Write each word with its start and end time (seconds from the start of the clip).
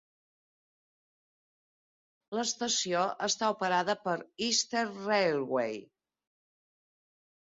L'estació 2.37 3.03
està 3.27 3.51
operada 3.55 3.95
per 4.07 4.15
Eastern 4.47 4.97
Railway. 5.11 5.77